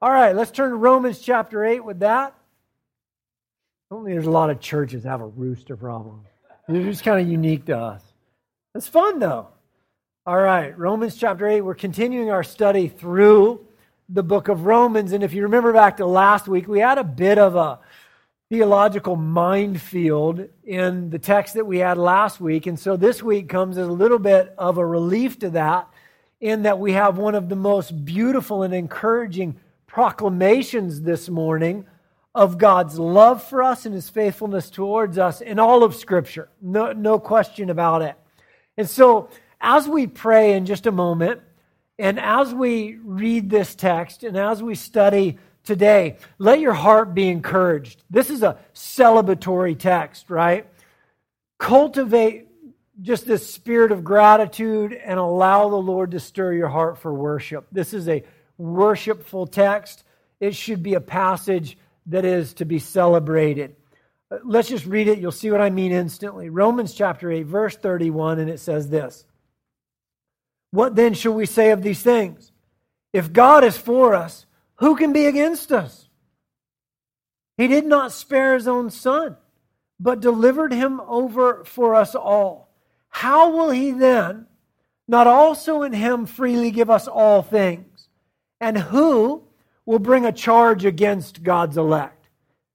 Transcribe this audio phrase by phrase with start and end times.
[0.00, 2.32] All right, let's turn to Romans chapter 8 with that.
[3.90, 6.24] Only there's a lot of churches have a rooster problem.
[6.68, 8.04] It's just kind of unique to us.
[8.76, 9.48] It's fun though.
[10.28, 11.60] All right, Romans chapter 8.
[11.60, 13.64] We're continuing our study through
[14.08, 15.12] the book of Romans.
[15.12, 17.78] And if you remember back to last week, we had a bit of a
[18.48, 22.66] theological minefield in the text that we had last week.
[22.66, 25.88] And so this week comes as a little bit of a relief to that,
[26.40, 29.54] in that we have one of the most beautiful and encouraging
[29.86, 31.86] proclamations this morning
[32.34, 36.48] of God's love for us and his faithfulness towards us in all of Scripture.
[36.60, 38.16] No, no question about it.
[38.76, 39.28] And so,
[39.66, 41.40] as we pray in just a moment,
[41.98, 47.28] and as we read this text, and as we study today, let your heart be
[47.28, 48.04] encouraged.
[48.08, 50.68] This is a celebratory text, right?
[51.58, 52.46] Cultivate
[53.02, 57.66] just this spirit of gratitude and allow the Lord to stir your heart for worship.
[57.72, 58.22] This is a
[58.58, 60.04] worshipful text.
[60.38, 63.74] It should be a passage that is to be celebrated.
[64.44, 65.18] Let's just read it.
[65.18, 66.50] You'll see what I mean instantly.
[66.50, 69.24] Romans chapter 8, verse 31, and it says this
[70.76, 72.52] What then shall we say of these things?
[73.14, 76.10] If God is for us, who can be against us?
[77.56, 79.38] He did not spare his own son,
[79.98, 82.68] but delivered him over for us all.
[83.08, 84.48] How will he then
[85.08, 88.10] not also in him freely give us all things?
[88.60, 89.44] And who
[89.86, 92.28] will bring a charge against God's elect?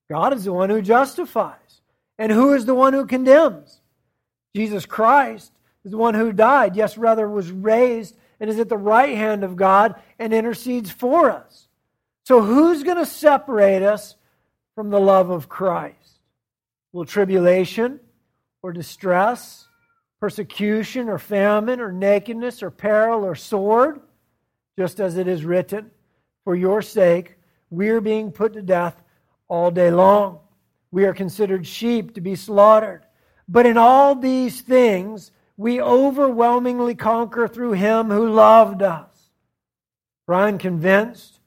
[0.09, 1.81] God is the one who justifies.
[2.17, 3.79] And who is the one who condemns?
[4.55, 5.51] Jesus Christ
[5.83, 9.43] is the one who died, yes, rather was raised and is at the right hand
[9.43, 11.67] of God and intercedes for us.
[12.25, 14.15] So who's going to separate us
[14.75, 15.97] from the love of Christ?
[16.93, 17.99] Will tribulation
[18.61, 19.67] or distress,
[20.19, 24.01] persecution or famine or nakedness or peril or sword?
[24.77, 25.91] Just as it is written,
[26.43, 27.37] for your sake,
[27.69, 29.01] we are being put to death
[29.47, 30.39] all day long.
[30.91, 33.05] We are considered sheep to be slaughtered.
[33.47, 35.31] But in all these things,
[35.61, 39.29] we overwhelmingly conquer through him who loved us.
[40.25, 41.39] For I am convinced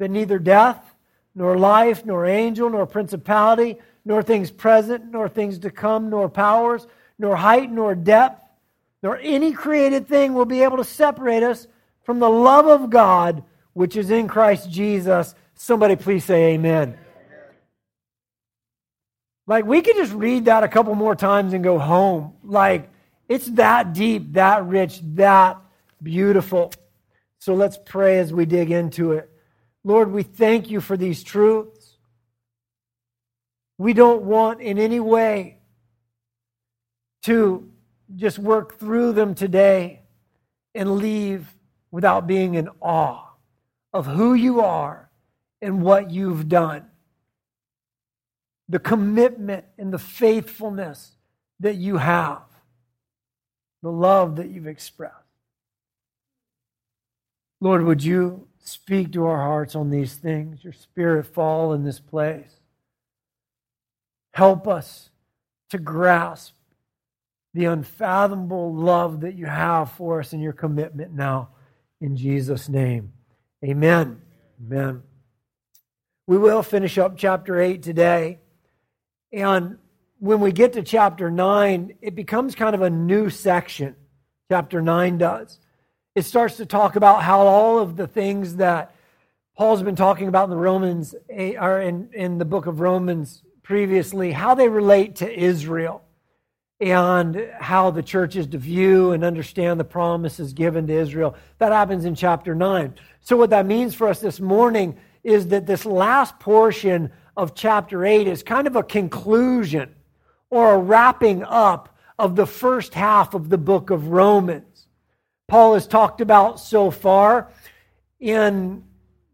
[0.00, 0.96] that neither death,
[1.36, 6.84] nor life, nor angel, nor principality, nor things present, nor things to come, nor powers,
[7.16, 8.42] nor height, nor depth,
[9.04, 11.68] nor any created thing will be able to separate us
[12.02, 13.44] from the love of God
[13.74, 15.32] which is in Christ Jesus.
[15.54, 16.98] Somebody please say amen.
[19.46, 22.32] Like, we could just read that a couple more times and go home.
[22.42, 22.89] Like,
[23.30, 25.56] it's that deep, that rich, that
[26.02, 26.72] beautiful.
[27.38, 29.30] So let's pray as we dig into it.
[29.84, 31.96] Lord, we thank you for these truths.
[33.78, 35.58] We don't want in any way
[37.22, 37.70] to
[38.16, 40.02] just work through them today
[40.74, 41.46] and leave
[41.90, 43.28] without being in awe
[43.92, 45.08] of who you are
[45.62, 46.90] and what you've done
[48.70, 51.16] the commitment and the faithfulness
[51.58, 52.42] that you have,
[53.82, 55.14] the love that you've expressed.
[57.60, 60.64] Lord, would you speak to our hearts on these things?
[60.64, 62.56] Your spirit fall in this place.
[64.32, 65.10] Help us
[65.70, 66.54] to grasp
[67.52, 71.48] the unfathomable love that you have for us and your commitment now.
[72.00, 73.12] In Jesus' name,
[73.64, 74.22] amen.
[74.64, 75.02] Amen.
[76.26, 78.38] We will finish up chapter 8 today.
[79.32, 79.78] And
[80.20, 83.96] when we get to chapter 9, it becomes kind of a new section.
[84.50, 85.58] Chapter 9 does.
[86.14, 88.94] It starts to talk about how all of the things that
[89.56, 93.42] Paul's been talking about in the Romans eh, or in, in the book of Romans
[93.62, 96.02] previously, how they relate to Israel
[96.80, 101.34] and how the church is to view and understand the promises given to Israel.
[101.58, 102.94] That happens in chapter 9.
[103.20, 108.04] So, what that means for us this morning is that this last portion of chapter
[108.04, 109.94] 8 is kind of a conclusion
[110.50, 114.86] or a wrapping up of the first half of the book of Romans.
[115.48, 117.50] Paul has talked about so far
[118.18, 118.84] in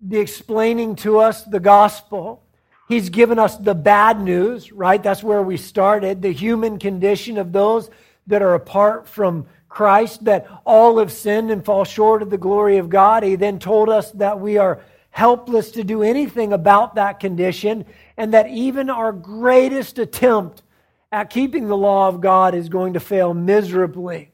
[0.00, 2.46] the explaining to us the gospel
[2.88, 5.02] He's given us the bad news, right?
[5.02, 6.22] That's where we started.
[6.22, 7.90] The human condition of those
[8.28, 12.78] that are apart from Christ, that all have sinned and fall short of the glory
[12.78, 13.24] of God.
[13.24, 14.80] He then told us that we are
[15.10, 17.84] helpless to do anything about that condition,
[18.16, 20.62] and that even our greatest attempt
[21.12, 24.32] at keeping the law of God is going to fail miserably.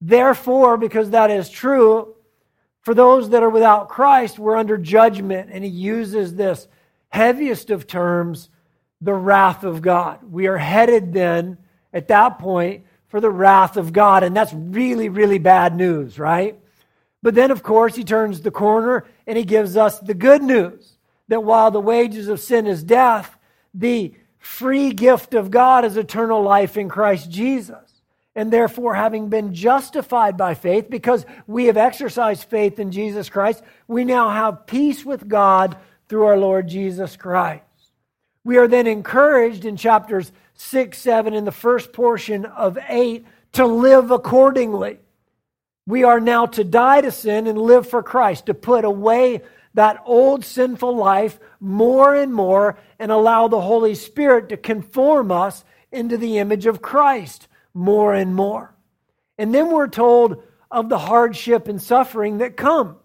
[0.00, 2.14] Therefore, because that is true,
[2.80, 5.50] for those that are without Christ, we're under judgment.
[5.52, 6.66] And he uses this
[7.08, 8.48] heaviest of terms,
[9.00, 10.20] the wrath of God.
[10.28, 11.58] We are headed then,
[11.92, 14.22] at that point, for the wrath of God.
[14.22, 16.58] And that's really, really bad news, right?
[17.22, 20.96] But then, of course, he turns the corner and he gives us the good news
[21.28, 23.38] that while the wages of sin is death,
[23.74, 27.78] the free gift of God is eternal life in Christ Jesus.
[28.34, 33.62] And therefore, having been justified by faith, because we have exercised faith in Jesus Christ,
[33.86, 35.76] we now have peace with God
[36.08, 37.62] through our Lord Jesus Christ.
[38.42, 43.66] We are then encouraged in chapters 6, 7, and the first portion of 8 to
[43.66, 44.98] live accordingly.
[45.86, 49.42] We are now to die to sin and live for Christ, to put away
[49.74, 55.64] that old sinful life more and more and allow the Holy Spirit to conform us
[55.90, 58.74] into the image of Christ more and more.
[59.38, 62.96] And then we're told of the hardship and suffering that comes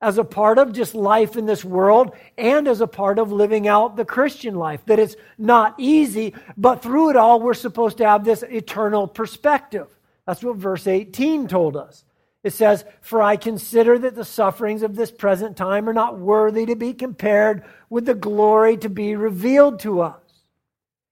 [0.00, 3.66] as a part of just life in this world and as a part of living
[3.66, 4.84] out the Christian life.
[4.86, 9.88] That it's not easy, but through it all, we're supposed to have this eternal perspective.
[10.26, 12.04] That's what verse 18 told us.
[12.46, 16.64] It says, For I consider that the sufferings of this present time are not worthy
[16.66, 20.22] to be compared with the glory to be revealed to us.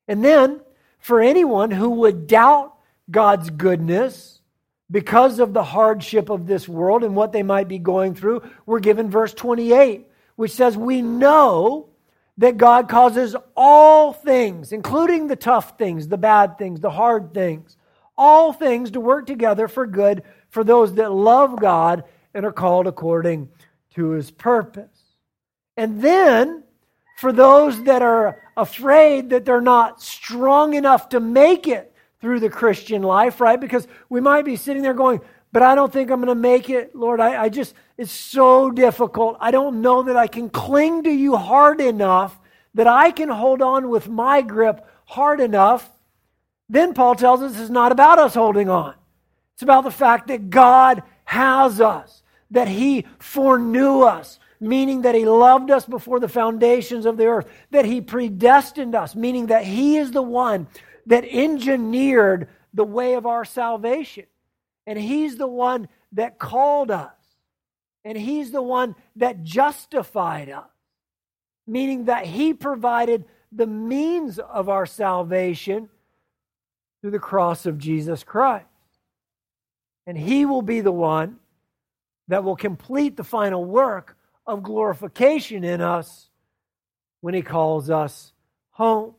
[0.06, 0.60] And then,
[1.00, 2.76] for anyone who would doubt
[3.10, 4.42] God's goodness
[4.88, 8.78] because of the hardship of this world and what they might be going through, we're
[8.78, 10.06] given verse 28,
[10.36, 11.88] which says, We know
[12.38, 17.76] that God causes all things, including the tough things, the bad things, the hard things,
[18.16, 20.22] all things to work together for good
[20.54, 23.48] for those that love God and are called according
[23.96, 25.02] to his purpose.
[25.76, 26.62] And then,
[27.16, 32.50] for those that are afraid that they're not strong enough to make it through the
[32.50, 33.60] Christian life, right?
[33.60, 35.20] Because we might be sitting there going,
[35.50, 36.94] but I don't think I'm going to make it.
[36.94, 39.36] Lord, I, I just, it's so difficult.
[39.40, 42.38] I don't know that I can cling to you hard enough
[42.74, 45.90] that I can hold on with my grip hard enough.
[46.68, 48.94] Then Paul tells us it's not about us holding on.
[49.54, 55.24] It's about the fact that God has us, that He foreknew us, meaning that He
[55.24, 59.96] loved us before the foundations of the earth, that He predestined us, meaning that He
[59.96, 60.66] is the one
[61.06, 64.26] that engineered the way of our salvation.
[64.86, 67.12] And He's the one that called us.
[68.04, 70.68] And He's the one that justified us,
[71.66, 75.88] meaning that He provided the means of our salvation
[77.00, 78.66] through the cross of Jesus Christ.
[80.06, 81.38] And he will be the one
[82.28, 84.16] that will complete the final work
[84.46, 86.28] of glorification in us
[87.20, 88.32] when he calls us
[88.70, 89.14] home.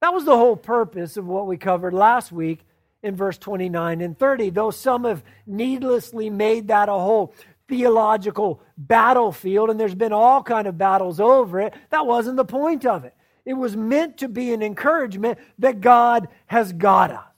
[0.00, 2.60] That was the whole purpose of what we covered last week
[3.02, 4.50] in verse 29 and 30.
[4.50, 7.34] Though some have needlessly made that a whole
[7.68, 12.84] theological battlefield and there's been all kind of battles over it, that wasn't the point
[12.84, 13.14] of it.
[13.44, 17.35] It was meant to be an encouragement that God has got us.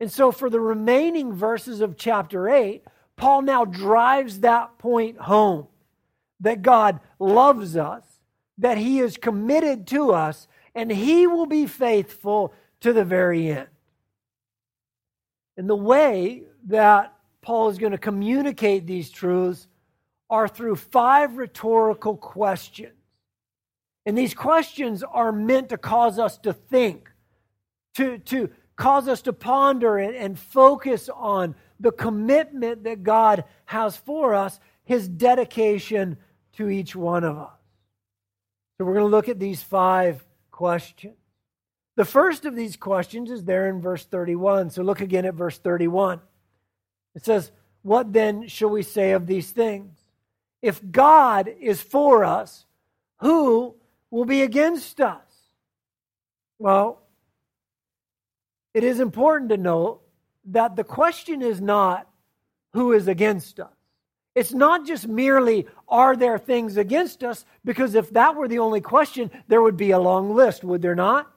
[0.00, 2.84] And so, for the remaining verses of chapter 8,
[3.16, 5.66] Paul now drives that point home
[6.40, 8.04] that God loves us,
[8.58, 13.68] that he is committed to us, and he will be faithful to the very end.
[15.56, 17.12] And the way that
[17.42, 19.66] Paul is going to communicate these truths
[20.30, 22.92] are through five rhetorical questions.
[24.06, 27.10] And these questions are meant to cause us to think,
[27.96, 34.34] to, to cause us to ponder and, focus on the commitment that God has for
[34.34, 36.16] us, his dedication
[36.54, 37.50] to each one of us.
[38.78, 41.16] So we're going to look at these five questions.
[41.96, 44.70] The first of these questions is there in verse 31.
[44.70, 46.20] So look again at verse 31.
[47.16, 47.50] It says,
[47.82, 49.98] What then shall we say of these things?
[50.62, 52.64] If God is for us,
[53.18, 53.74] who
[54.12, 55.22] will be against us?
[56.60, 57.02] Well,
[58.74, 60.00] it is important to note
[60.46, 62.08] that the question is not
[62.72, 63.72] who is against us.
[64.34, 67.44] It's not just merely, are there things against us?
[67.64, 70.94] Because if that were the only question, there would be a long list, would there
[70.94, 71.30] not?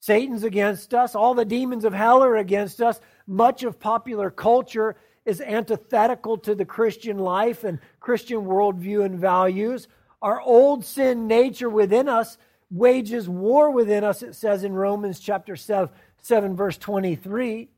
[0.00, 1.14] Satan's against us.
[1.16, 3.00] All the demons of hell are against us.
[3.26, 4.94] Much of popular culture
[5.24, 9.88] is antithetical to the Christian life and Christian worldview and values.
[10.22, 12.38] Our old sin nature within us
[12.70, 15.88] wages war within us, it says in Romans chapter 7,
[16.20, 17.68] 7 verse 23.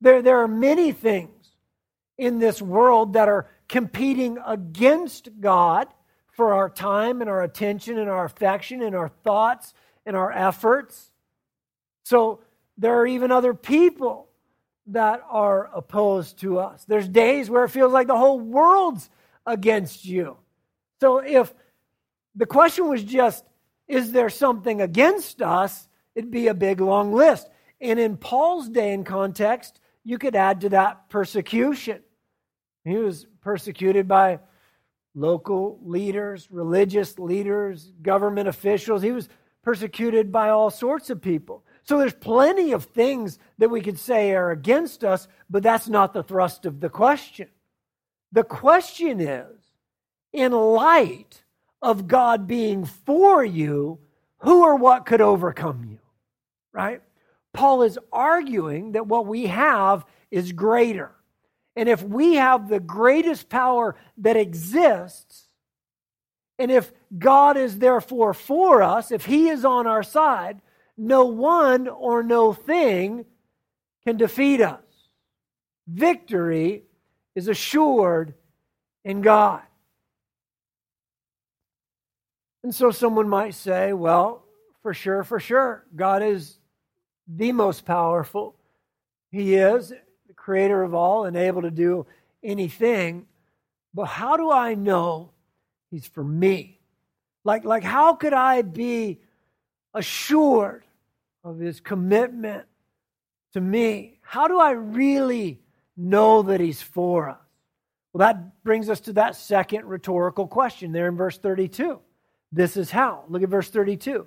[0.00, 1.30] There, there are many things
[2.16, 5.88] in this world that are competing against God
[6.32, 9.74] for our time and our attention and our affection and our thoughts
[10.06, 11.10] and our efforts.
[12.04, 12.40] So
[12.76, 14.28] there are even other people
[14.86, 16.84] that are opposed to us.
[16.86, 19.10] There's days where it feels like the whole world's
[19.44, 20.36] against you.
[21.00, 21.52] So if
[22.34, 23.44] the question was just,
[23.86, 25.88] is there something against us?
[26.14, 27.48] It'd be a big long list.
[27.80, 32.02] And in Paul's day and context, you could add to that persecution.
[32.84, 34.40] He was persecuted by
[35.14, 39.02] local leaders, religious leaders, government officials.
[39.02, 39.28] He was
[39.62, 41.64] persecuted by all sorts of people.
[41.82, 46.12] So there's plenty of things that we could say are against us, but that's not
[46.12, 47.48] the thrust of the question.
[48.32, 49.56] The question is
[50.32, 51.42] in light
[51.80, 53.98] of God being for you,
[54.38, 55.98] who or what could overcome you?
[56.72, 57.02] Right?
[57.58, 61.10] Paul is arguing that what we have is greater.
[61.74, 65.48] And if we have the greatest power that exists,
[66.60, 70.62] and if God is therefore for us, if He is on our side,
[70.96, 73.24] no one or no thing
[74.06, 74.84] can defeat us.
[75.88, 76.84] Victory
[77.34, 78.34] is assured
[79.04, 79.62] in God.
[82.62, 84.44] And so someone might say, well,
[84.80, 86.60] for sure, for sure, God is
[87.28, 88.56] the most powerful.
[89.30, 89.90] He is
[90.26, 92.06] the creator of all and able to do
[92.42, 93.26] anything.
[93.94, 95.30] But how do I know
[95.90, 96.80] He's for me?
[97.44, 99.20] Like, like how could I be
[99.94, 100.84] assured
[101.44, 102.64] of His commitment
[103.52, 104.18] to me?
[104.22, 105.60] How do I really
[105.96, 107.38] know that He's for us?
[108.12, 112.00] Well, that brings us to that second rhetorical question there in verse 32.
[112.50, 113.24] This is how.
[113.28, 114.26] Look at verse 32.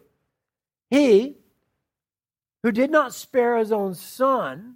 [0.89, 1.37] He
[2.63, 4.75] who did not spare his own son,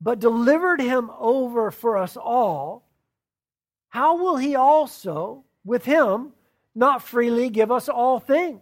[0.00, 2.84] but delivered him over for us all,
[3.88, 6.32] how will he also, with him,
[6.74, 8.60] not freely give us all things?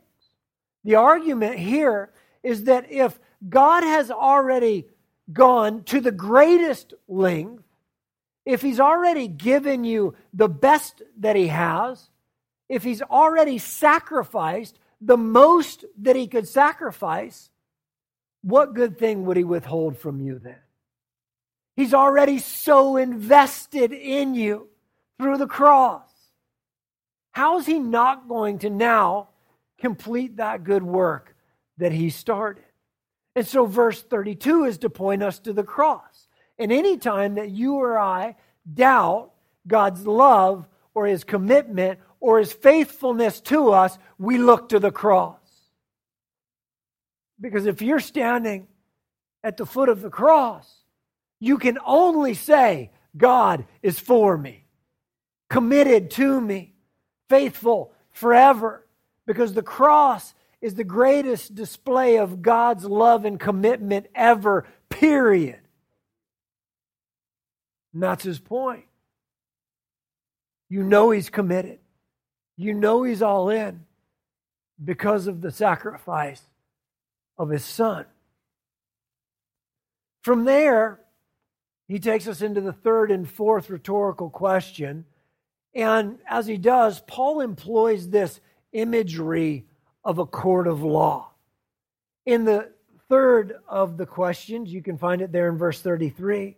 [0.84, 2.10] The argument here
[2.42, 4.86] is that if God has already
[5.32, 7.62] gone to the greatest length,
[8.46, 12.08] if he's already given you the best that he has,
[12.68, 17.50] if he's already sacrificed the most that he could sacrifice,
[18.42, 20.58] what good thing would he withhold from you then?
[21.76, 24.68] He's already so invested in you
[25.18, 26.08] through the cross.
[27.32, 29.28] How is he not going to now
[29.78, 31.36] complete that good work
[31.76, 32.64] that he started?
[33.36, 36.26] And so, verse 32 is to point us to the cross.
[36.58, 38.34] And any time that you or I
[38.74, 39.30] doubt
[39.66, 45.36] God's love or his commitment or his faithfulness to us, we look to the cross.
[47.40, 48.66] Because if you're standing
[49.44, 50.68] at the foot of the cross,
[51.40, 54.64] you can only say, God is for me,
[55.48, 56.74] committed to me,
[57.28, 58.84] faithful forever.
[59.26, 65.60] Because the cross is the greatest display of God's love and commitment ever, period.
[67.92, 68.84] And that's his point.
[70.68, 71.78] You know he's committed.
[72.56, 73.84] You know he's all in
[74.82, 76.42] because of the sacrifice
[77.38, 78.06] of his son.
[80.22, 81.00] From there,
[81.86, 85.06] he takes us into the third and fourth rhetorical question.
[85.74, 88.40] And as he does, Paul employs this
[88.72, 89.66] imagery
[90.04, 91.30] of a court of law.
[92.26, 92.70] In the
[93.08, 96.56] third of the questions, you can find it there in verse 33.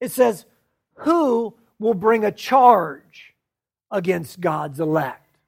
[0.00, 0.46] It says,
[0.94, 3.34] Who will bring a charge
[3.90, 5.38] against God's elect.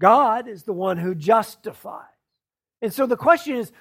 [0.00, 2.06] God is the one who justifies.
[2.82, 3.72] And so the question is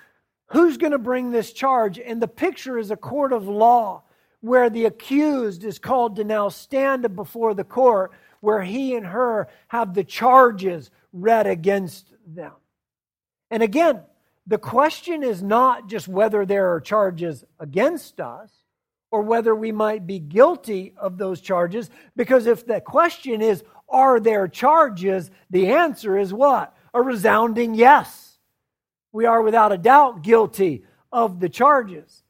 [0.48, 2.00] who's going to bring this charge?
[2.00, 4.04] And the picture is a court of law
[4.42, 9.50] where the accused is called to now stand before the court where he and her
[9.68, 12.54] have the charges read against them.
[13.52, 14.02] And again,
[14.48, 18.52] the question is not just whether there are charges against us,
[19.12, 21.90] or whether we might be guilty of those charges.
[22.16, 25.32] Because if the question is, are there charges?
[25.50, 26.76] The answer is what?
[26.94, 28.29] A resounding yes.
[29.12, 32.24] We are without a doubt guilty of the charges.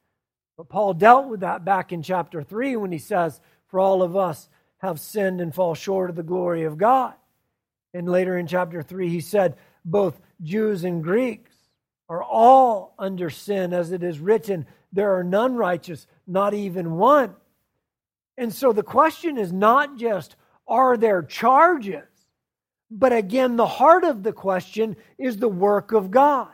[0.56, 4.16] But Paul dealt with that back in chapter 3 when he says, For all of
[4.16, 7.14] us have sinned and fall short of the glory of God.
[7.92, 11.52] And later in chapter 3, he said, Both Jews and Greeks
[12.08, 17.34] are all under sin, as it is written, There are none righteous, not even one.
[18.36, 22.08] And so the question is not just, are there charges?
[22.90, 26.48] But again, the heart of the question is the work of God.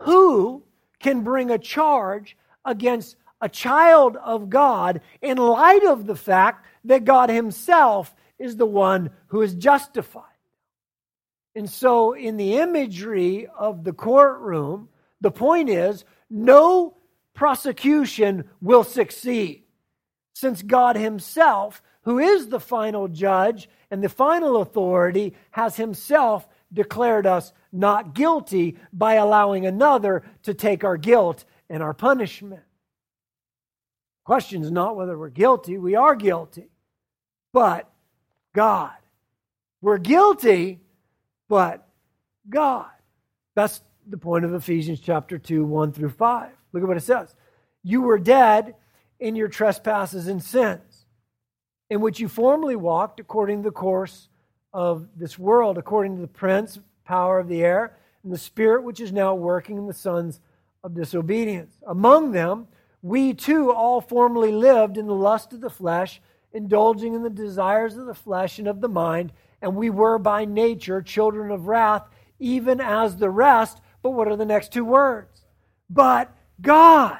[0.00, 0.62] Who
[1.00, 7.04] can bring a charge against a child of God in light of the fact that
[7.04, 10.24] God Himself is the one who is justified?
[11.54, 14.88] And so, in the imagery of the courtroom,
[15.20, 16.96] the point is no
[17.34, 19.64] prosecution will succeed
[20.34, 27.26] since God Himself, who is the final judge and the final authority, has Himself declared
[27.26, 32.62] us not guilty by allowing another to take our guilt and our punishment.
[34.24, 36.68] Question is not whether we're guilty, we are guilty,
[37.52, 37.90] but
[38.54, 38.92] God.
[39.80, 40.80] We're guilty,
[41.48, 41.88] but
[42.48, 42.90] God.
[43.54, 46.50] That's the point of Ephesians chapter 2, 1 through 5.
[46.72, 47.34] Look at what it says.
[47.82, 48.74] You were dead
[49.20, 51.06] in your trespasses and sins,
[51.90, 54.28] in which you formerly walked according to the course
[54.72, 59.00] of this world, according to the prince, power of the air, and the spirit which
[59.00, 60.40] is now working in the sons
[60.84, 61.74] of disobedience.
[61.86, 62.68] Among them,
[63.02, 66.20] we too all formerly lived in the lust of the flesh,
[66.52, 69.32] indulging in the desires of the flesh and of the mind,
[69.62, 72.08] and we were by nature children of wrath,
[72.38, 73.80] even as the rest.
[74.02, 75.44] But what are the next two words?
[75.90, 77.18] But God,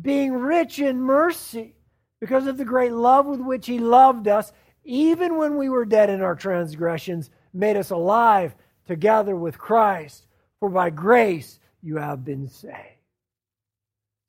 [0.00, 1.74] being rich in mercy,
[2.20, 4.52] because of the great love with which He loved us,
[4.88, 8.54] even when we were dead in our transgressions, made us alive
[8.86, 10.26] together with Christ.
[10.60, 12.74] For by grace you have been saved.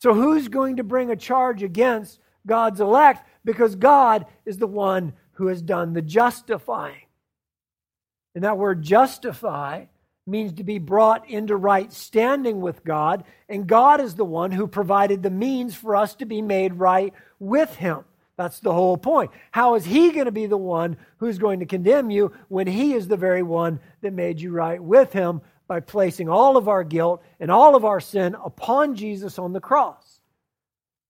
[0.02, 3.26] So, who's going to bring a charge against God's elect?
[3.46, 7.08] Because God is the one who has done the justifying.
[8.36, 9.86] And that word justify
[10.28, 14.68] means to be brought into right standing with God, and God is the one who
[14.68, 18.04] provided the means for us to be made right with Him.
[18.40, 19.32] That's the whole point.
[19.52, 22.94] How is He going to be the one who's going to condemn you when He
[22.94, 26.86] is the very one that made you right with Him by placing all of our
[26.86, 30.22] guilt and all of our sin upon Jesus on the cross?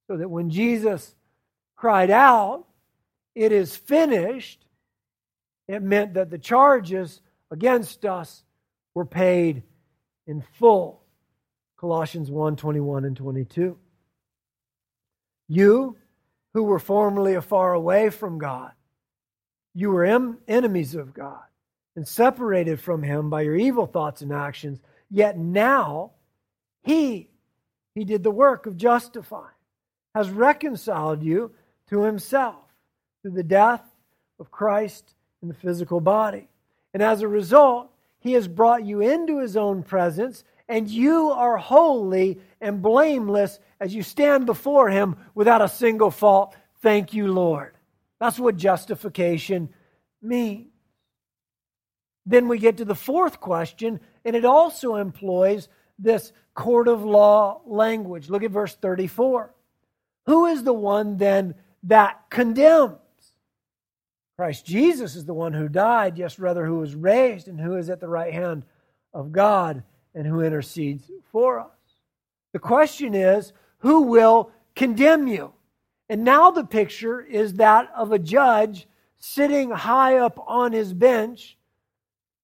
[0.08, 1.14] So that when Jesus
[1.76, 2.66] cried out,
[3.36, 4.66] It is finished,
[5.68, 8.44] it meant that the charges against us
[8.96, 9.62] were paid
[10.26, 11.04] in full.
[11.78, 13.78] Colossians 1 21 and 22.
[15.48, 15.96] You
[16.54, 18.72] who were formerly afar away from God,
[19.74, 21.44] you were em- enemies of God
[21.96, 24.80] and separated from Him by your evil thoughts and actions.
[25.10, 26.12] Yet now,
[26.84, 27.30] He,
[27.96, 29.46] He did the work of justifying,
[30.16, 31.52] has reconciled you
[31.90, 32.56] to Himself
[33.22, 33.84] through the death
[34.40, 36.48] of Christ in the physical body.
[36.94, 41.58] And as a result, he has brought you into his own presence, and you are
[41.58, 46.56] holy and blameless as you stand before him without a single fault.
[46.82, 47.74] Thank you, Lord.
[48.20, 49.70] That's what justification
[50.22, 50.68] means.
[52.26, 57.62] Then we get to the fourth question, and it also employs this court of law
[57.66, 58.30] language.
[58.30, 59.54] Look at verse 34.
[60.28, 62.98] Who is the one then that condemns?
[64.38, 67.90] Christ Jesus is the one who died, yes, rather, who was raised and who is
[67.90, 68.64] at the right hand
[69.14, 71.68] of God and who intercedes for us.
[72.54, 75.54] The question is, who will condemn you?
[76.10, 78.88] And now the picture is that of a judge
[79.20, 81.58] sitting high up on his bench,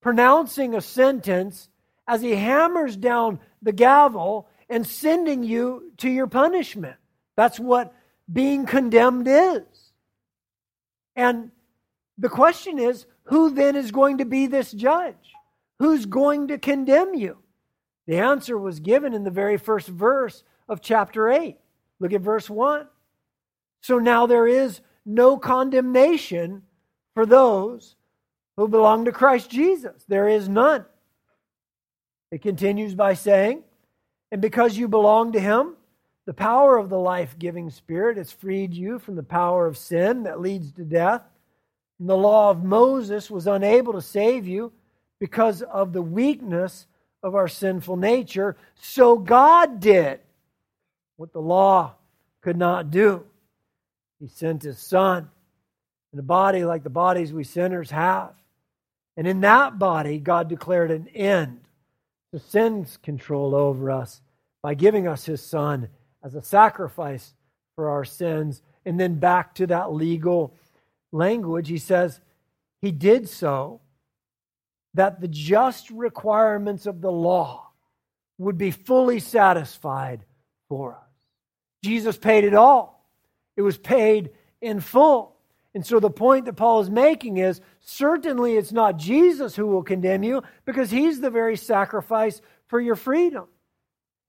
[0.01, 1.69] pronouncing a sentence
[2.08, 6.97] as he hammers down the gavel and sending you to your punishment.
[7.36, 7.93] That's what
[8.32, 9.63] being condemned is.
[11.15, 11.51] And
[12.17, 15.15] the question is who then is going to be this judge?
[15.80, 17.38] Who's going to condemn you?
[18.07, 21.57] The answer was given in the very first verse of chapter 8.
[21.99, 22.87] Look at verse 1.
[23.81, 26.63] So now there is no condemnation
[27.13, 27.95] for those
[28.57, 30.03] who belong to Christ Jesus.
[30.07, 30.85] There is none.
[32.31, 33.63] It continues by saying,
[34.31, 35.75] And because you belong to Him,
[36.25, 40.23] the power of the life giving Spirit has freed you from the power of sin
[40.23, 41.21] that leads to death.
[41.99, 44.71] And the law of Moses was unable to save you
[45.19, 46.87] because of the weakness
[47.25, 48.55] of our sinful nature.
[48.75, 50.19] So God did
[51.17, 51.95] what the law
[52.43, 53.25] could not do.
[54.19, 55.27] He sent his son
[56.13, 58.35] in a body like the bodies we sinners have.
[59.17, 61.61] And in that body, God declared an end
[62.31, 64.21] to sin's control over us
[64.61, 65.89] by giving us his son
[66.23, 67.33] as a sacrifice
[67.75, 68.61] for our sins.
[68.85, 70.53] And then back to that legal
[71.11, 72.21] language, he says,
[72.83, 73.81] He did so
[74.95, 77.69] that the just requirements of the law
[78.38, 80.25] would be fully satisfied
[80.67, 81.01] for us.
[81.84, 83.08] Jesus paid it all,
[83.55, 84.31] it was paid
[84.62, 85.36] in full.
[85.73, 89.84] And so the point that Paul is making is certainly it's not Jesus who will
[89.84, 93.47] condemn you because he's the very sacrifice for your freedom.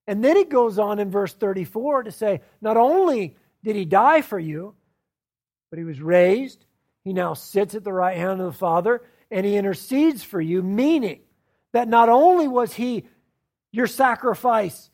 [0.08, 4.22] And then he goes on in verse 34 to say, not only did he die
[4.22, 4.74] for you,
[5.70, 6.64] but he was raised.
[7.04, 10.62] He now sits at the right hand of the Father and he intercedes for you,
[10.62, 11.20] meaning
[11.72, 13.04] that not only was he
[13.72, 14.90] your sacrifice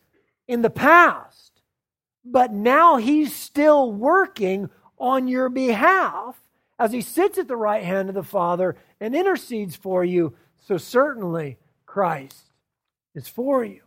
[0.49, 1.61] in the past,
[2.25, 6.37] but now he's still working on your behalf
[6.79, 10.35] as he sits at the right hand of the Father and intercedes for you.
[10.61, 12.51] So certainly Christ
[13.15, 13.83] is for you.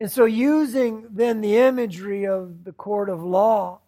[0.00, 3.80] And so, using then the imagery of the court of law,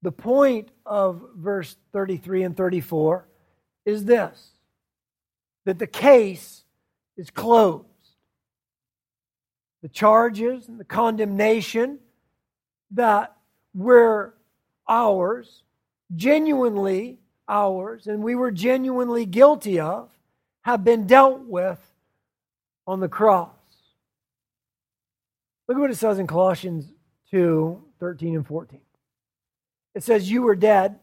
[0.00, 3.26] the point of verse 33 and 34
[3.84, 4.50] is this
[5.64, 6.64] that the case
[7.16, 7.86] is closed.
[9.82, 11.98] The charges and the condemnation
[12.92, 13.36] that
[13.74, 14.34] were
[14.88, 15.62] ours,
[16.14, 20.10] genuinely ours, and we were genuinely guilty of,
[20.62, 21.78] have been dealt with
[22.86, 23.50] on the cross.
[25.68, 26.92] Look at what it says in Colossians
[27.30, 28.80] 2 13 and 14.
[29.94, 30.98] It says, You were dead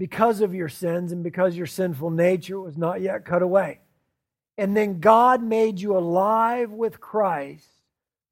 [0.00, 3.78] because of your sins and because your sinful nature was not yet cut away.
[4.56, 7.68] And then God made you alive with Christ,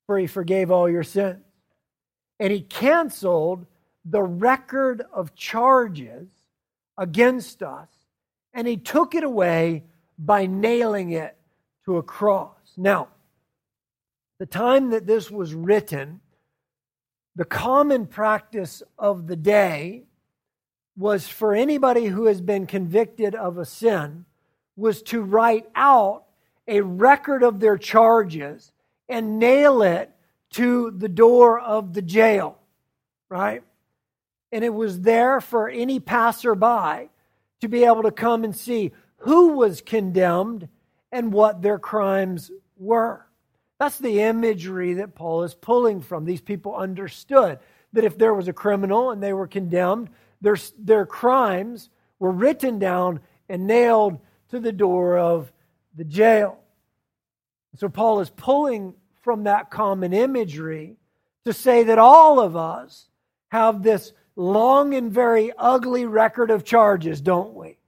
[0.06, 1.44] for he forgave all your sins.
[2.40, 3.66] And he canceled
[4.06, 6.30] the record of charges
[6.96, 7.90] against us,
[8.54, 9.84] and he took it away
[10.18, 11.36] by nailing it
[11.84, 12.72] to a cross.
[12.78, 13.08] Now,
[14.38, 16.20] the time that this was written,
[17.36, 20.04] the common practice of the day
[20.98, 24.24] was for anybody who has been convicted of a sin
[24.76, 26.24] was to write out
[26.66, 28.72] a record of their charges
[29.08, 30.10] and nail it
[30.50, 32.58] to the door of the jail,
[33.28, 33.62] right?
[34.50, 37.08] And it was there for any passerby
[37.60, 40.68] to be able to come and see who was condemned
[41.12, 43.24] and what their crimes were.
[43.78, 46.24] That's the imagery that Paul is pulling from.
[46.24, 47.60] These people understood
[47.92, 52.78] that if there was a criminal and they were condemned, their, their crimes were written
[52.78, 54.20] down and nailed
[54.50, 55.52] to the door of
[55.96, 56.58] the jail.
[57.76, 60.96] So Paul is pulling from that common imagery
[61.44, 63.08] to say that all of us
[63.48, 67.78] have this long and very ugly record of charges, don't we?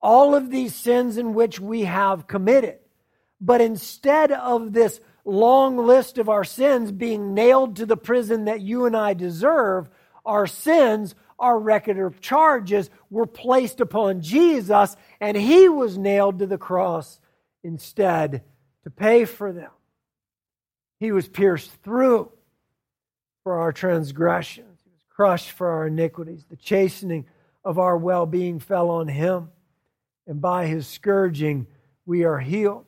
[0.00, 2.78] All of these sins in which we have committed.
[3.40, 8.60] But instead of this long list of our sins being nailed to the prison that
[8.60, 9.88] you and I deserve,
[10.24, 16.46] our sins, our record of charges were placed upon Jesus, and he was nailed to
[16.46, 17.20] the cross
[17.62, 18.42] instead
[18.84, 19.70] to pay for them.
[20.98, 22.32] He was pierced through
[23.42, 26.44] for our transgressions, he was crushed for our iniquities.
[26.48, 27.26] The chastening
[27.64, 29.50] of our well being fell on him,
[30.26, 31.66] and by his scourging
[32.06, 32.86] we are healed.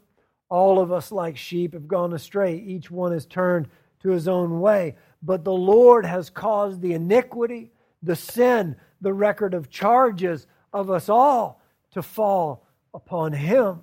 [0.48, 2.56] All of us, like sheep, have gone astray.
[2.56, 3.68] Each one has turned
[4.02, 4.96] to his own way.
[5.22, 7.70] But the Lord has caused the iniquity,
[8.02, 11.60] the sin, the record of charges of us all
[11.92, 13.80] to fall upon him.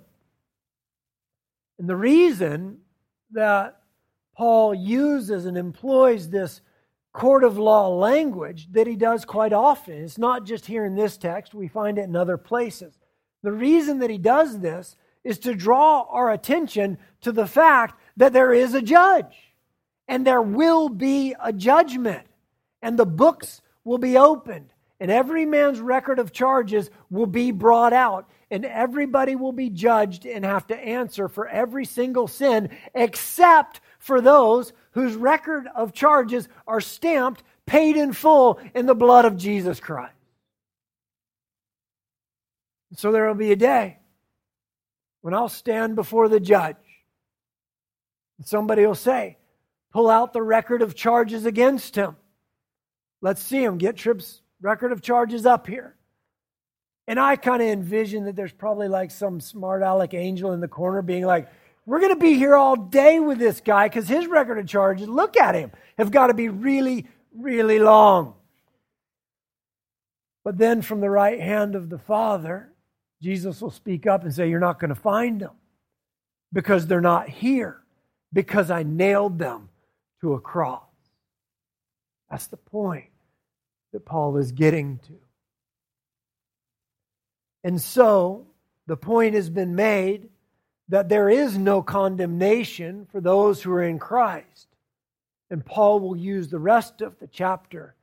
[1.80, 2.80] And the reason
[3.32, 3.82] that
[4.36, 6.62] Paul uses and employs this
[7.14, 11.18] court of law language that he does quite often, it's not just here in this
[11.18, 12.98] text, we find it in other places.
[13.44, 18.34] The reason that he does this is to draw our attention to the fact that
[18.34, 19.36] there is a judge
[20.08, 22.28] and there will be a judgment
[22.82, 27.94] and the books will be opened and every man's record of charges will be brought
[27.94, 33.80] out and everybody will be judged and have to answer for every single sin except
[34.00, 39.38] for those whose record of charges are stamped paid in full in the blood of
[39.38, 40.14] Jesus Christ.
[42.96, 43.98] So there will be a day
[45.22, 46.76] when I'll stand before the judge.
[48.38, 49.38] And somebody will say,
[49.92, 52.16] pull out the record of charges against him.
[53.26, 53.80] Let's see him.
[53.80, 55.96] Get Tripp's record of charges up here.
[57.08, 60.68] And I kind of envision that there's probably like some smart aleck angel in the
[60.68, 61.50] corner being like,
[61.88, 65.08] we're going to be here all day with this guy because his record of charges,
[65.08, 68.36] look at him, have got to be really, really long.
[70.44, 72.72] But then from the right hand of the Father,
[73.24, 75.56] Jesus will speak up and say, You're not going to find them
[76.54, 77.82] because they're not here,
[78.32, 79.70] because I nailed them
[80.22, 80.84] to a cross.
[82.30, 83.06] That's the point
[83.96, 85.14] that Paul is getting to.
[87.64, 88.46] And so,
[88.88, 90.28] the point has been made
[90.90, 94.68] that there is no condemnation for those who are in Christ.
[95.50, 97.96] And Paul will use the rest of the chapter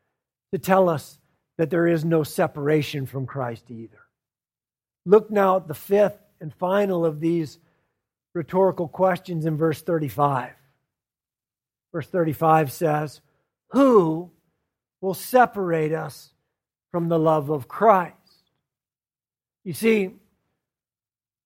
[0.52, 1.18] to tell us
[1.58, 4.00] that there is no separation from Christ either.
[5.04, 7.58] Look now at the fifth and final of these
[8.34, 10.52] rhetorical questions in verse 35.
[11.92, 13.20] Verse 35 says,
[13.72, 14.30] Who
[15.02, 16.32] will separate us
[16.90, 18.16] from the love of Christ?
[19.64, 20.10] You see,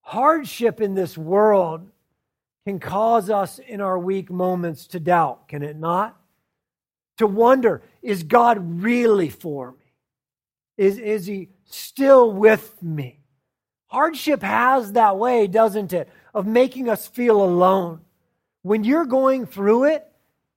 [0.02, 1.88] hardship in this world
[2.64, 6.16] can cause us in our weak moments to doubt, can it not?
[7.18, 9.92] To wonder, is God really for me?
[10.76, 13.20] Is, is He still with me?
[13.86, 18.00] Hardship has that way, doesn't it, of making us feel alone.
[18.62, 20.06] When you're going through it,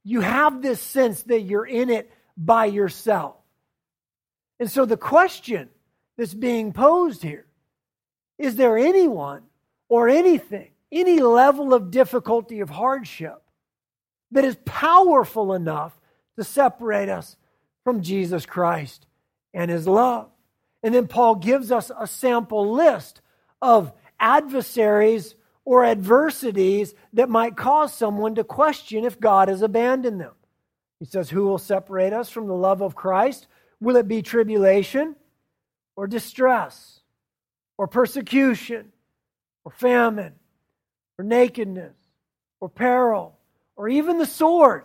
[0.04, 3.36] you have this sense that you're in it by yourself.
[4.60, 5.70] And so the question
[6.18, 7.46] that's being posed here
[8.38, 9.44] is there anyone
[9.90, 13.42] or anything, any level of difficulty of hardship
[14.32, 16.00] that is powerful enough
[16.38, 17.36] to separate us
[17.84, 19.06] from Jesus Christ
[19.54, 20.30] and his love?
[20.82, 23.20] And then Paul gives us a sample list
[23.62, 30.32] of adversaries or adversities that might cause someone to question if God has abandoned them.
[31.00, 33.48] He says, Who will separate us from the love of Christ?
[33.80, 35.16] Will it be tribulation
[35.96, 37.00] or distress
[37.78, 38.92] or persecution
[39.64, 40.34] or famine
[41.18, 41.96] or nakedness
[42.60, 43.38] or peril
[43.76, 44.84] or even the sword?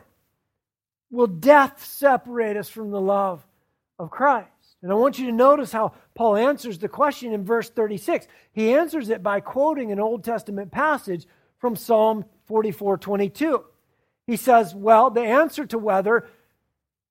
[1.10, 3.44] Will death separate us from the love
[3.98, 4.48] of Christ?
[4.82, 8.26] And I want you to notice how Paul answers the question in verse 36.
[8.52, 11.26] He answers it by quoting an Old Testament passage
[11.58, 13.64] from Psalm 44 22.
[14.26, 16.28] He says, Well, the answer to whether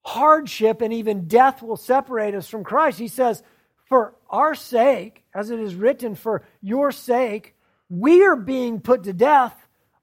[0.04, 3.43] hardship and even death will separate us from Christ, he says,
[3.88, 7.56] For our sake, as it is written, for your sake,
[7.89, 9.56] we are being put to death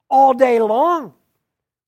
[0.09, 1.15] all day long.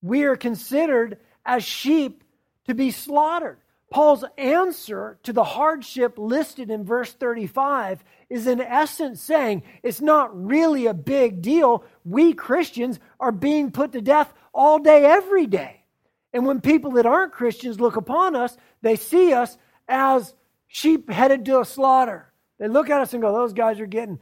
[0.03, 2.25] We are considered as sheep
[2.67, 3.59] to be slaughtered.
[3.91, 10.47] Paul's answer to the hardship listed in verse 35 is in essence saying it's not
[10.47, 11.85] really a big deal.
[12.05, 15.85] We Christians are being put to death all day, every day.
[16.33, 19.57] And when people that aren't Christians look upon us, they see us
[19.88, 20.35] as
[20.67, 22.33] sheep headed to a slaughter.
[22.59, 24.21] They look at us and go, those guys are getting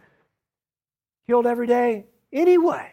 [1.29, 2.93] killed every day anyway.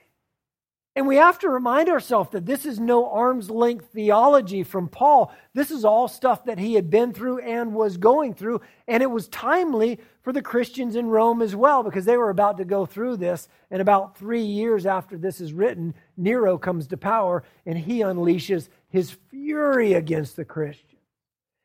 [0.98, 5.32] And we have to remind ourselves that this is no arm's length theology from Paul.
[5.54, 8.62] This is all stuff that he had been through and was going through.
[8.88, 12.58] And it was timely for the Christians in Rome as well, because they were about
[12.58, 13.48] to go through this.
[13.70, 18.68] And about three years after this is written, Nero comes to power and he unleashes
[18.90, 21.04] his fury against the Christians.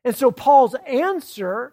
[0.05, 1.73] And so Paul's answer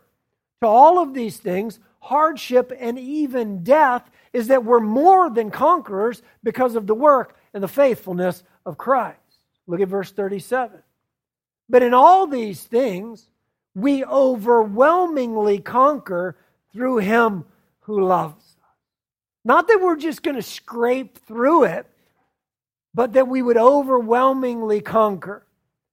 [0.61, 6.21] to all of these things, hardship and even death, is that we're more than conquerors
[6.41, 9.17] because of the work and the faithfulness of Christ.
[9.67, 10.81] Look at verse 37.
[11.69, 13.29] But in all these things,
[13.75, 16.37] we overwhelmingly conquer
[16.73, 17.45] through him
[17.81, 18.55] who loves us.
[19.45, 21.85] Not that we're just going to scrape through it,
[22.93, 25.45] but that we would overwhelmingly conquer.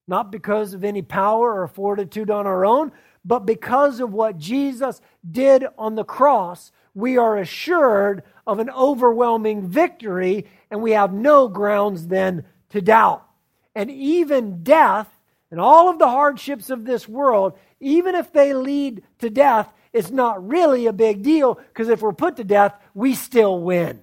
[0.09, 2.92] Not because of any power or fortitude on our own,
[3.25, 9.66] but because of what Jesus did on the cross, we are assured of an overwhelming
[9.68, 13.26] victory, and we have no grounds then to doubt.
[13.74, 15.09] And even death
[15.50, 20.11] and all of the hardships of this world, even if they lead to death, it's
[20.11, 24.02] not really a big deal because if we're put to death, we still win.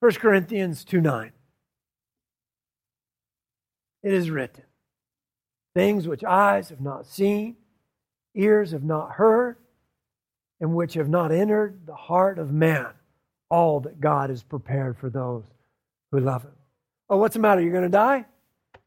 [0.00, 1.32] 1 Corinthians 2 9.
[4.02, 4.64] It is written,
[5.74, 7.56] things which eyes have not seen,
[8.34, 9.58] ears have not heard,
[10.62, 12.86] and which have not entered the heart of man
[13.50, 15.42] all that God has prepared for those
[16.12, 16.52] who love him.
[17.10, 17.60] Oh, what's the matter?
[17.60, 18.24] You're going to die?
[18.74, 18.80] It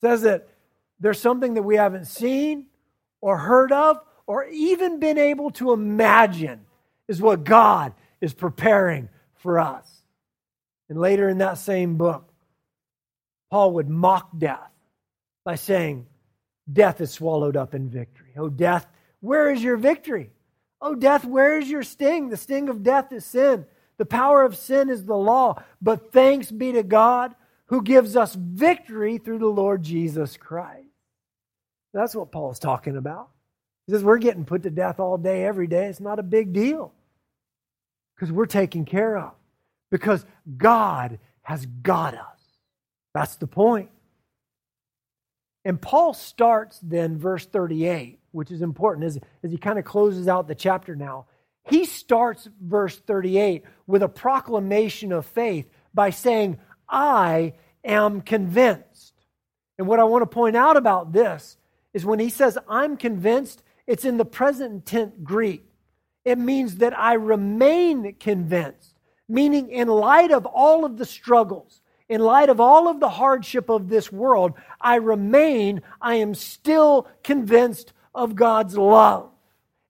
[0.00, 0.48] says that
[0.98, 2.66] there's something that we haven't seen
[3.20, 6.64] or heard of or even been able to imagine
[7.06, 9.86] is what God is preparing for us.
[10.88, 12.32] And later in that same book,
[13.50, 14.72] Paul would mock death
[15.44, 16.06] by saying,
[16.72, 18.32] Death is swallowed up in victory.
[18.38, 18.86] Oh, death,
[19.20, 20.30] where is your victory?
[20.84, 22.28] Oh, death, where is your sting?
[22.28, 23.66] The sting of death is sin.
[23.98, 25.62] The power of sin is the law.
[25.80, 30.88] But thanks be to God who gives us victory through the Lord Jesus Christ.
[31.94, 33.30] That's what Paul's talking about.
[33.86, 35.86] He says, We're getting put to death all day, every day.
[35.86, 36.92] It's not a big deal
[38.16, 39.32] because we're taken care of,
[39.90, 42.40] because God has got us.
[43.14, 43.90] That's the point.
[45.64, 50.26] And Paul starts then, verse 38 which is important as, as he kind of closes
[50.26, 51.26] out the chapter now.
[51.64, 59.12] He starts verse 38 with a proclamation of faith by saying, I am convinced.
[59.78, 61.56] And what I want to point out about this
[61.94, 65.64] is when he says, I'm convinced, it's in the present tense Greek.
[66.24, 68.94] It means that I remain convinced,
[69.28, 71.80] meaning, in light of all of the struggles,
[72.12, 77.08] in light of all of the hardship of this world, I remain, I am still
[77.22, 79.30] convinced of God's love.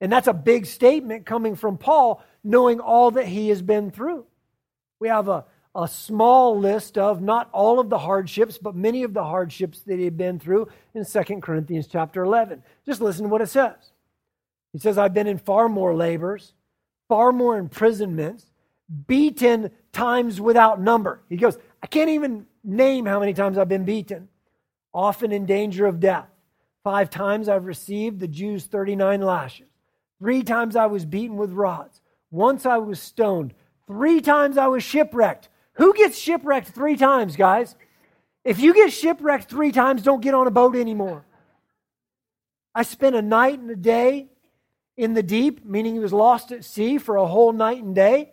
[0.01, 4.25] And that's a big statement coming from Paul, knowing all that he has been through.
[5.01, 9.15] We have a, a small list of not all of the hardships, but many of
[9.15, 12.63] the hardships that he had been through in 2 Corinthians chapter 11.
[12.87, 13.75] Just listen to what it says.
[14.73, 16.55] He says, I've been in far more labors,
[17.09, 18.47] far more imprisonments,
[19.09, 21.21] beaten times without number.
[21.29, 24.29] He goes, I can't even name how many times I've been beaten,
[24.95, 26.29] often in danger of death.
[26.85, 29.68] Five times I've received the Jews' 39 lashes.
[30.18, 32.01] Three times I was beaten with rods.
[32.31, 33.55] Once I was stoned.
[33.87, 35.49] Three times I was shipwrecked.
[35.75, 37.75] Who gets shipwrecked three times, guys?
[38.45, 41.25] If you get shipwrecked three times, don't get on a boat anymore.
[42.75, 44.29] I spent a night and a day
[44.97, 48.33] in the deep, meaning he was lost at sea for a whole night and day.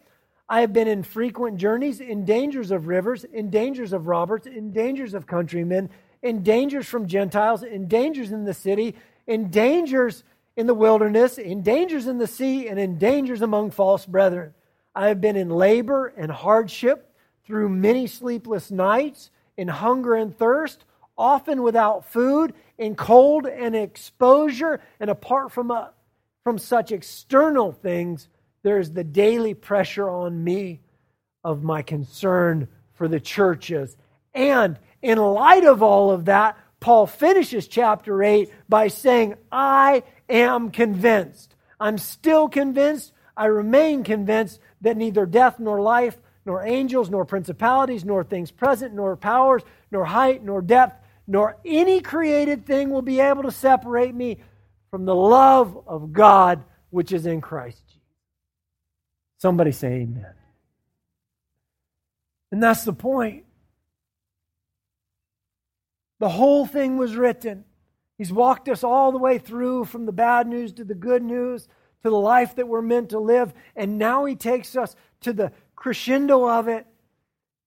[0.49, 4.71] I have been in frequent journeys, in dangers of rivers, in dangers of robbers, in
[4.71, 5.91] dangers of countrymen,
[6.23, 8.95] in dangers from Gentiles, in dangers in the city,
[9.27, 10.23] in dangers
[10.57, 14.53] in the wilderness, in dangers in the sea, and in dangers among false brethren.
[14.95, 17.13] I have been in labor and hardship
[17.45, 20.83] through many sleepless nights, in hunger and thirst,
[21.17, 25.91] often without food, in cold and exposure, and apart from, a,
[26.43, 28.27] from such external things,
[28.63, 30.81] there is the daily pressure on me
[31.43, 33.95] of my concern for the churches.
[34.33, 40.71] And in light of all of that, Paul finishes chapter 8 by saying, I am
[40.71, 41.55] convinced.
[41.79, 43.13] I'm still convinced.
[43.35, 48.93] I remain convinced that neither death nor life, nor angels, nor principalities, nor things present,
[48.93, 54.15] nor powers, nor height, nor depth, nor any created thing will be able to separate
[54.15, 54.39] me
[54.89, 57.98] from the love of God which is in Christ Jesus.
[59.39, 60.33] Somebody say amen.
[62.51, 63.45] And that's the point.
[66.19, 67.65] The whole thing was written.
[68.17, 71.67] He's walked us all the way through from the bad news to the good news
[72.03, 73.53] to the life that we're meant to live.
[73.75, 76.85] And now he takes us to the crescendo of it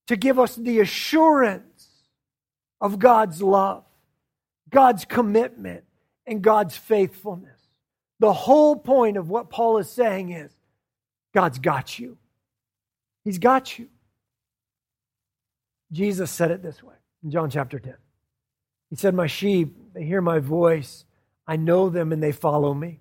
[0.07, 1.89] to give us the assurance
[2.81, 3.85] of God's love,
[4.71, 5.85] God's commitment,
[6.27, 7.59] and God's faithfulness.
[8.21, 10.53] The whole point of what Paul is saying is
[11.33, 12.18] God's got you.
[13.25, 13.88] He's got you.
[15.90, 17.95] Jesus said it this way in John chapter 10.
[18.90, 21.05] He said, My sheep, they hear my voice.
[21.47, 23.01] I know them and they follow me.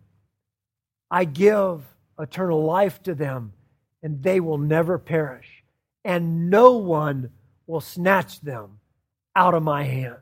[1.10, 1.84] I give
[2.20, 3.54] eternal life to them
[4.04, 5.64] and they will never perish.
[6.04, 7.30] And no one
[7.68, 8.80] will snatch them
[9.36, 10.18] out of my hand.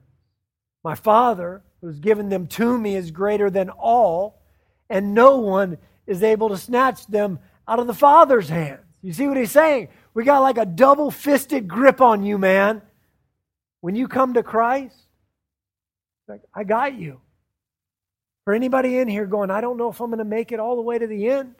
[0.83, 4.41] My Father, who's given them to me, is greater than all,
[4.89, 7.39] and no one is able to snatch them
[7.69, 8.81] out of the Father's hands.
[9.01, 9.89] You see what he's saying?
[10.13, 12.81] We got like a double fisted grip on you, man.
[13.81, 14.95] When you come to Christ,
[16.27, 17.21] like, I got you.
[18.43, 20.75] For anybody in here going, I don't know if I'm going to make it all
[20.75, 21.55] the way to the end,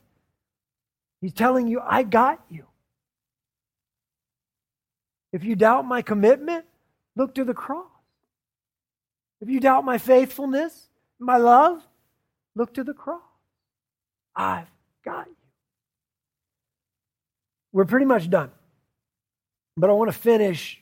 [1.22, 2.66] he's telling you, I got you.
[5.32, 6.66] If you doubt my commitment,
[7.16, 7.86] look to the cross.
[9.42, 10.88] If you doubt my faithfulness,
[11.20, 11.82] my love,
[12.56, 13.22] look to the cross.
[14.36, 14.68] I've
[15.06, 15.39] got you.
[17.72, 18.52] We're pretty much done.
[19.78, 20.82] But I want to finish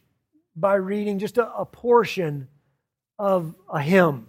[0.55, 2.47] by reading just a, a portion
[3.19, 4.27] of a hymn.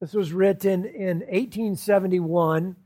[0.00, 2.76] This was written in 1871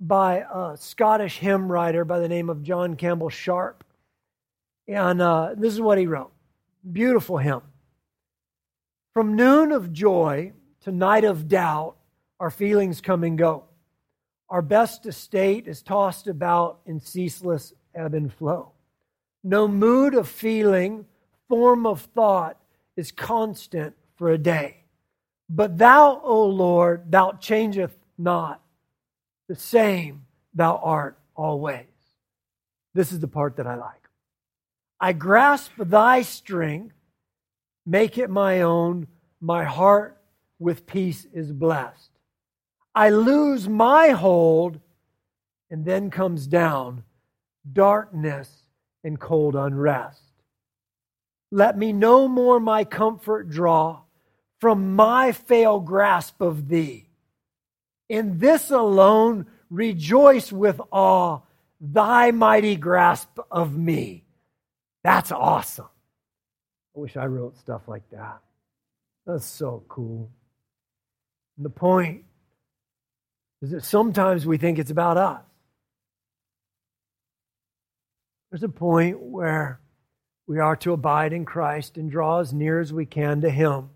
[0.00, 3.76] by a Scottish hymn writer by the name of John Campbell Shairp.
[4.86, 6.30] And uh, this is what he wrote
[6.92, 7.62] beautiful hymn.
[9.14, 11.96] From noon of joy to night of doubt,
[12.40, 13.64] our feelings come and go.
[14.50, 18.72] Our best estate is tossed about in ceaseless ebb and flow.
[19.42, 21.06] No mood of feeling,
[21.48, 22.58] form of thought
[22.96, 24.84] is constant for a day.
[25.48, 28.62] But thou, O Lord, thou changeth not.
[29.48, 30.24] The same
[30.54, 31.86] thou art always.
[32.94, 34.08] This is the part that I like.
[35.00, 36.94] I grasp thy strength,
[37.84, 39.06] make it my own.
[39.40, 40.16] My heart
[40.58, 42.10] with peace is blessed.
[42.94, 44.80] I lose my hold,
[45.70, 47.02] and then comes down
[47.70, 48.50] darkness
[49.02, 50.20] and cold unrest.
[51.50, 54.00] Let me no more my comfort draw
[54.60, 57.08] from my fail grasp of thee.
[58.08, 61.40] In this alone rejoice with awe,
[61.80, 64.24] thy mighty grasp of me.
[65.02, 65.88] That's awesome.
[66.96, 68.40] I wish I wrote stuff like that.
[69.26, 70.30] That's so cool.
[71.56, 72.24] And the point
[73.62, 75.42] is that sometimes we think it's about us.
[78.54, 79.80] There's a point where
[80.46, 83.90] we are to abide in Christ and draw as near as we can to Him.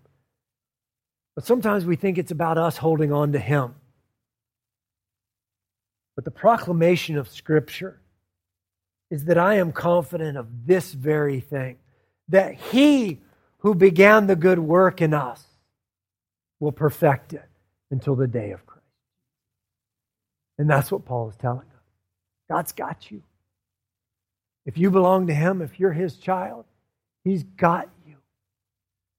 [1.33, 3.75] But sometimes we think it's about us holding on to Him.
[6.17, 8.01] But the proclamation of Scripture
[9.09, 11.77] is that I am confident of this very thing
[12.27, 13.21] that He
[13.59, 15.41] who began the good work in us
[16.59, 17.47] will perfect it
[17.91, 18.83] until the day of Christ.
[20.57, 21.83] And that's what Paul is telling us.
[22.49, 23.21] God's got you.
[24.69, 26.63] If you belong to Him, if you're His child,
[27.23, 28.17] He's got you.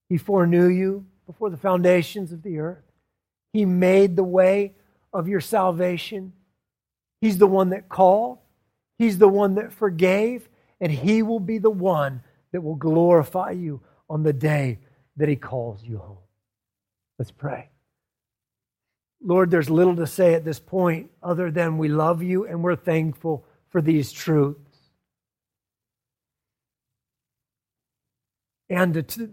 [0.07, 2.85] He foreknew you before the foundations of the earth.
[3.51, 4.75] He made the way
[5.11, 6.31] of your salvation.
[7.19, 8.37] He's the one that called,
[8.97, 10.47] He's the one that forgave,
[10.79, 12.23] and He will be the one
[12.53, 14.79] that will glorify you on the day
[15.17, 16.17] that He calls you home.
[17.19, 17.67] Let's pray.
[19.21, 22.77] Lord, there's little to say at this point other than we love you and we're
[22.77, 24.70] thankful for these truths.
[28.71, 29.29] And to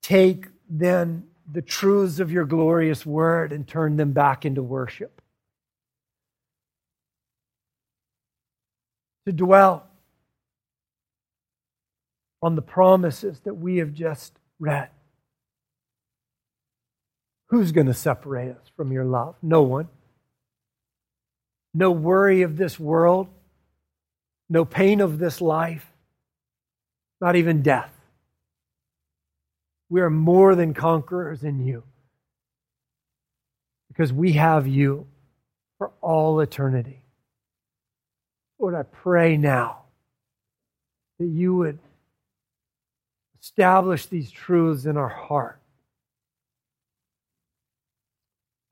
[0.00, 5.20] take then the truths of your glorious word and turn them back into worship.
[9.26, 9.88] To dwell
[12.40, 14.88] on the promises that we have just read.
[17.48, 19.34] Who's going to separate us from your love?
[19.42, 19.88] No one.
[21.74, 23.26] No worry of this world,
[24.48, 25.90] no pain of this life,
[27.20, 27.95] not even death.
[29.88, 31.84] We are more than conquerors in you
[33.88, 35.06] because we have you
[35.78, 37.02] for all eternity.
[38.58, 39.82] Lord, I pray now
[41.18, 41.78] that you would
[43.40, 45.60] establish these truths in our heart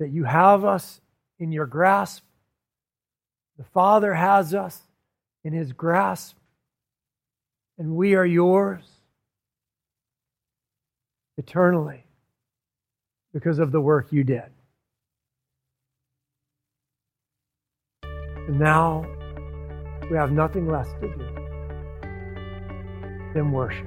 [0.00, 1.00] that you have us
[1.38, 2.24] in your grasp.
[3.56, 4.82] The Father has us
[5.44, 6.36] in his grasp,
[7.78, 8.82] and we are yours
[11.38, 12.04] eternally
[13.32, 14.44] because of the work you did.
[18.02, 19.06] And now
[20.10, 21.26] we have nothing less to do
[23.34, 23.86] than worship.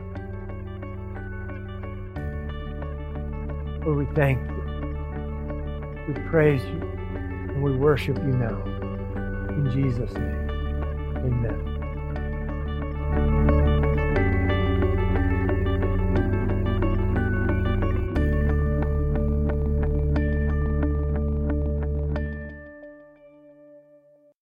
[3.85, 4.57] Lord, we thank you.
[6.07, 8.61] We praise you and we worship you now.
[9.49, 10.49] In Jesus' name,
[11.17, 11.66] amen.